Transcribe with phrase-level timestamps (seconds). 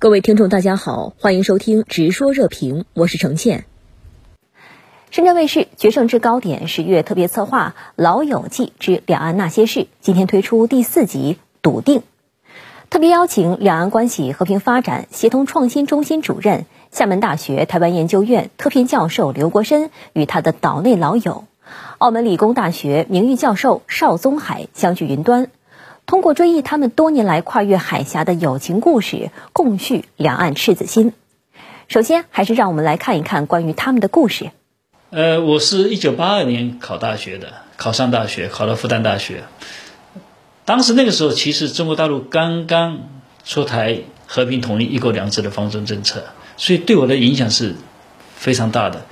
[0.00, 3.66] 各位听众，大家好，欢迎收听《直说热评》，我是程倩。
[5.10, 11.98] 深圳卫视《决胜制高点》十月特别策划《老友记之两岸那些事》今天推出第四集《笃定》，
[12.88, 21.44] 特别邀请两岸关系和平发展协同创新中心主任、厦门大学台湾研究院特聘教授刘国深与他的岛内老友、
[21.98, 25.50] 澳门理工大学名誉教授邵宗海相聚云端，
[26.10, 31.12] 通过追忆他们多年来跨越海峡的友情故事，共叙两岸赤子心。
[31.86, 34.50] 首先，还是让我们来看一看关于他们的故事。
[35.10, 39.44] 呃，我是一九八二年考大学的，考上大学，考到复旦大学。
[40.64, 43.02] 当时那个时候，其实中国大陆刚刚
[43.44, 46.24] 出台和平统一、一国两制的方针政策，
[46.56, 47.76] 所以对我的影响是
[48.34, 49.06] 非常大的。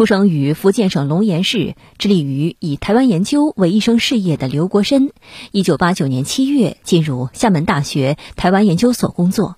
[0.00, 5.12] 出生于福建省龙岩市，致力于以台湾研究为一生事业的刘国深，
[5.52, 9.56] 一九八九年七月进入厦门大学台湾研究所工作。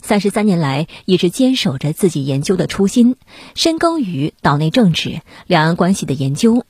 [0.00, 3.16] 三十三年来，一直坚守着自己研究的初心，
[3.56, 6.64] 深耕于岛内政治、两岸关系的研究。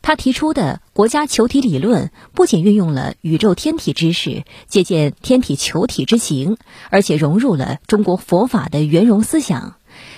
[0.00, 6.56] 他提出的国家球体理论，不仅运用了宇宙天体知识，借鉴天体球体之形，
[6.88, 9.74] 而且融入了中国佛法的圆融思想。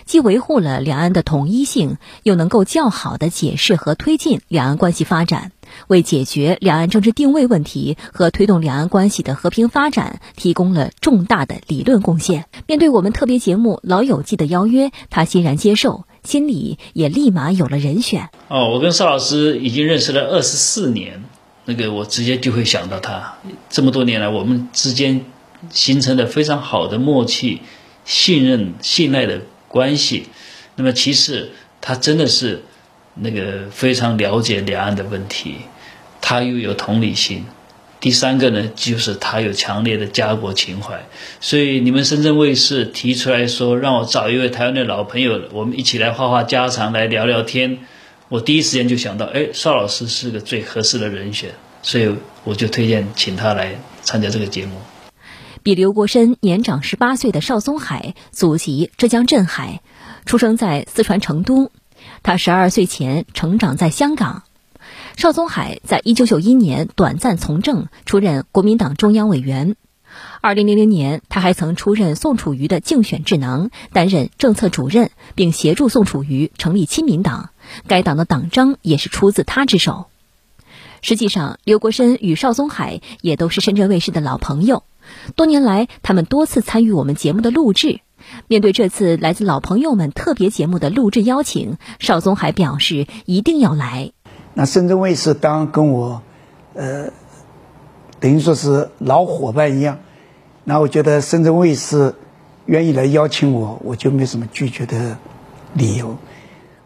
[0.08, 5.52] 既维护了两岸的统一性，又能够较好的解释和推进两岸关系发展，
[5.86, 12.46] 为解决两岸政治定位问题和推动两岸关系的和平发展提供了重大的理论贡献。
[12.66, 18.30] 面对我们特别节目《老友记》的邀约，他欣然接受，心里也立马有了人选。
[18.48, 21.22] 哦，我跟邵老师已经认识了二十四年，
[21.66, 23.34] 那个我直接就会想到他。
[23.68, 25.26] 这么多年来，我们之间
[25.68, 27.60] 形成了非常好的默契、
[28.06, 29.42] 信任、信赖的。
[29.69, 30.27] 关系，
[30.77, 32.62] 那么其次，他真的是
[33.14, 35.56] 那个非常了解两岸的问题，
[36.20, 37.44] 他又有同理心。
[38.00, 41.05] 第三个呢，就是他有强烈的家国情怀。
[41.41, 47.78] 所以你们深圳卫视提出来说，让我找一位台湾的老朋友，我们一起来话话家常，来聊聊天。
[48.28, 51.50] 我第一时间就想到，哎，邵老师是个最合适的人选，
[51.82, 52.09] 所以
[52.44, 54.81] 我就推荐请他来参加这个节目。
[55.62, 59.82] 比刘国深年长十八岁的邵宗海，祖籍浙江镇海，
[60.24, 61.70] 出生在四川成都。
[62.22, 64.44] 他十二岁前成长在香港。
[65.16, 69.76] 邵宗海在一九九一年短暂从政，出任国民党中央委员。
[70.41, 77.50] 二零零零年，他还曾出任宋楚瑜的竞选智囊，担任政策主任，并协助宋楚瑜成立亲民党。
[77.86, 80.06] 该党的党章也是出自他之手。
[81.02, 84.82] 实际上，刘国深与邵宗海也都是深圳卫视的老朋友。
[85.36, 88.00] 多年来，他们多次参与我们节目的录制。
[88.46, 94.12] 面对这次来自老朋友们特别节目的录制邀请，邵宗海表示一定要来。
[94.54, 96.22] 那深圳卫视当跟我，
[96.74, 97.10] 呃，
[98.20, 100.00] 等于说是老伙伴一样。
[100.64, 102.14] 那我觉得深圳卫视
[102.66, 105.16] 愿意来邀请我，我就没什么拒绝的
[105.72, 106.18] 理由。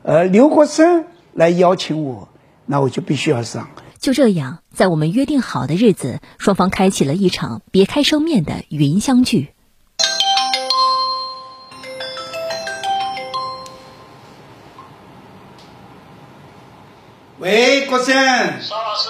[0.05, 2.29] 而刘国生来邀请我，
[2.67, 3.69] 那我就必须要上。
[4.03, 9.51] 就这样，在我们约定好的日子，双方开启了一场别开生面的云相聚。
[17.39, 18.13] 喂，国生，
[18.61, 19.09] 邵老师，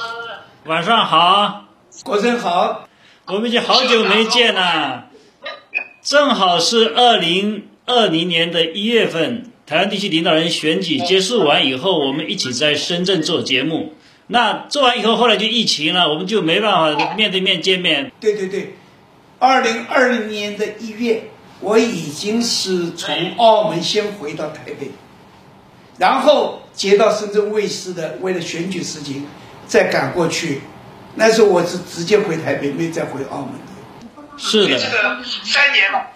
[0.67, 1.65] 晚上好。
[2.05, 2.87] 国生好，
[3.29, 5.07] 我们已经好久没见了。
[6.03, 13.95] 正好是二零二零年的一月份，台湾地区领导人选举结束完以后，我们一起在深圳做节目。
[14.33, 18.11] 那做完以后，后来就疫情了，我们就没办法面对面见面。
[18.19, 18.77] 对对对，
[19.39, 21.25] 二零二零年的一月，
[21.61, 24.91] 我已经是从澳门先回到台北，
[25.99, 29.27] 然后接到深圳卫视的，为了选举事情
[29.67, 30.63] 再赶过去。
[31.17, 34.39] 那时候我是直接回台北，没再回澳门的。
[34.39, 36.07] 是的，这个三年了，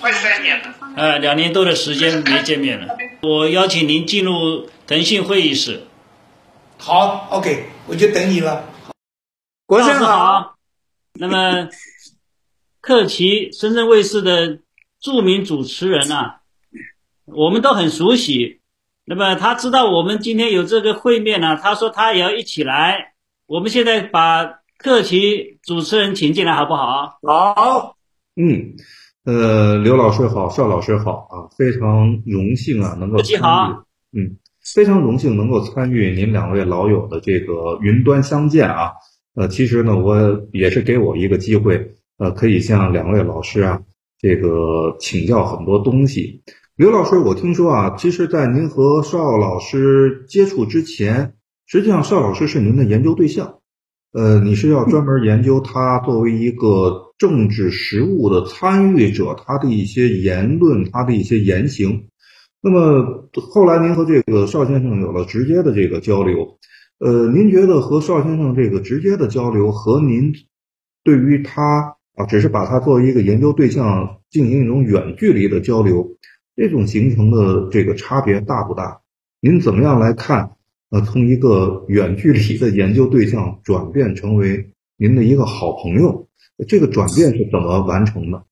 [0.00, 0.64] 快三年了。
[0.96, 2.96] 呃，两年多的时间没见面了。
[3.22, 5.84] 我邀请您进入腾讯会议室。
[6.78, 8.64] 好，OK，我就等你了。
[9.66, 10.54] 国生好。
[11.18, 11.68] 那么，
[12.80, 14.60] 克奇，深圳卫视的
[15.00, 16.42] 著名主持人啊，
[17.24, 18.60] 我们都很熟悉。
[19.04, 23.14] 那么他知道我们今天有这个会面呢，他说他也要一起来。
[23.46, 24.44] 我们现在把
[24.76, 27.18] 克奇主持人请进来，好不好？
[27.22, 27.96] 好。
[28.36, 28.74] 嗯，
[29.24, 33.42] 呃，刘老师好，邵老师好啊，非常荣幸啊，能够参与。
[33.42, 33.84] 好。
[34.12, 34.36] 嗯。
[34.74, 38.90] 非常荣幸能够参与您两位老友的这个云端相见啊，
[39.34, 40.16] 呃，其实呢，我
[40.52, 43.80] 也是给我一个机会，呃，可以向两位老师啊，
[44.18, 46.42] 这个请教很多东西。
[46.76, 51.34] 刘老师，我听说啊，其实，在您和邵老师接触之前，
[51.66, 53.60] 实际上邵老师是您的研究对象，
[54.12, 62.08] 呃，你是要专门研究他作为一个政治实务的参与者，他的一些言论，他的一些言行。
[62.66, 66.58] 那么后来您和这个邵先生有了直接的这个交流，
[66.98, 70.32] 呃，您觉得和邵先生这个直接的交流和您
[71.04, 71.62] 对于他
[72.16, 76.04] 啊，只是把他作为一个研究对象进行一种远距离的交流，
[76.56, 79.00] 这种形成的这个差别大不大？
[79.38, 80.50] 您怎么样来看？
[80.90, 86.26] 呃，从一个远距离的研究对象转变成为您的一个好朋友，
[86.66, 88.42] 这个转变是怎么完成的？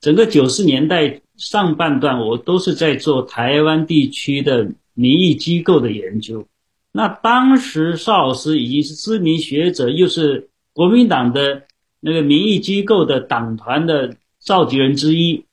[0.00, 6.46] 整个九十年代上半段，我都是在做台湾地区的民意机构的研究。
[6.92, 11.64] 那当时邵老师已经是知名学者，又是国民党的
[12.00, 15.44] 那个民意机构的党团的召集人之一。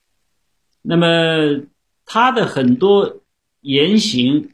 [0.82, 1.62] 那么
[2.06, 3.18] 他的很多
[3.62, 4.52] 言行。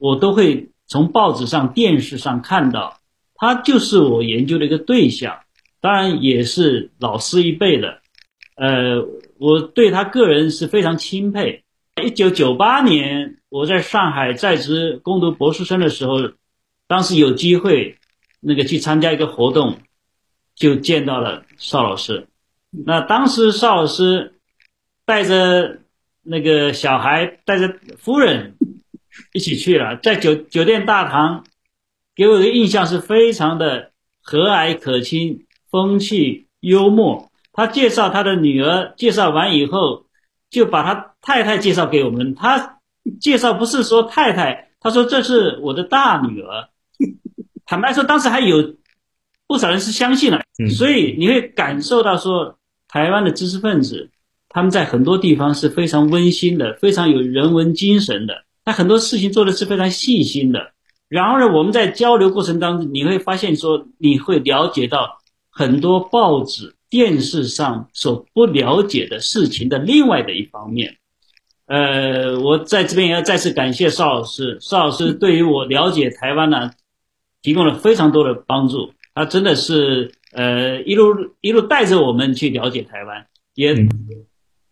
[0.00, 3.00] 我都会从报纸上、电视上看到，
[3.34, 5.36] 他就是我研究的一个对象，
[5.80, 8.00] 当然也是老师一辈的。
[8.58, 9.06] 呃，
[9.38, 11.62] 我对他个人是非常钦佩。
[12.02, 16.16] 一九九八年，我在上海在职攻读博士生的时候，
[16.86, 17.96] 当时有机会
[18.40, 19.78] 那个去参加一个活动，
[20.54, 22.26] 就见到了邵老师。
[22.70, 24.34] 那当时邵老师
[25.04, 25.78] 带着
[26.22, 28.54] 那个小孩，带着夫人。
[29.32, 31.44] 一起去了，在酒酒店大堂，
[32.14, 33.90] 给我的印象是非常的
[34.22, 37.27] 和蔼可亲，风趣幽默。
[37.58, 40.04] 他介绍他的女儿，介绍完以后，
[40.48, 42.36] 就把他太太介绍给我们。
[42.36, 42.78] 他
[43.20, 46.68] 介绍不是说太太，他说这是我的大女儿。
[47.66, 48.76] 坦白说，当时还有
[49.48, 50.40] 不少人是相信了，
[50.76, 54.08] 所以你会感受到说，台湾的知识分子
[54.48, 58.44] 他们在很多地方是非常温馨的，非常有人文精神的。
[58.64, 60.70] 他很多事情做的是非常细心的，
[61.08, 65.18] 然后呢，我们在交流过程当中，你会发现说，你会了解到
[65.50, 70.96] 很多报纸、电视上所不了解的事情的另外的一方面。
[71.66, 76.72] 呃，我在这边也要再次感谢邵老师，邵老师对于我了解台湾呢，
[77.42, 78.92] 提供了非常多的帮助。
[79.14, 83.74] 他真的是呃一路一路带着我们去了解台湾，也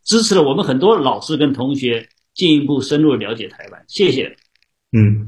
[0.05, 2.09] 支持了我们很多老师跟同学。
[2.37, 4.37] 进一步深入了解台湾，谢谢。
[4.93, 5.27] 嗯，